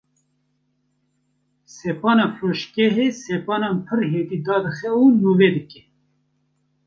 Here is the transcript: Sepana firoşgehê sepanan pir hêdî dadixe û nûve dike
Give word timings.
Sepana 1.75 2.25
firoşgehê 2.35 3.07
sepanan 3.25 3.75
pir 3.85 3.99
hêdî 4.11 4.37
dadixe 4.45 4.89
û 5.01 5.03
nûve 5.21 5.49
dike 5.55 5.81